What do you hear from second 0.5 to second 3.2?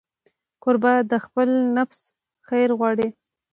کوربه د خپل نفس خیر غواړي.